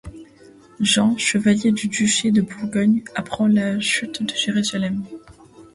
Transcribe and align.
Jean, 0.79 1.15
chevalier 1.15 1.71
du 1.71 1.87
duché 1.87 2.31
de 2.31 2.41
Bourgogne, 2.41 3.03
apprend 3.13 3.45
la 3.47 3.79
chute 3.79 4.23
de 4.23 4.33
Jérusalem. 4.35 5.03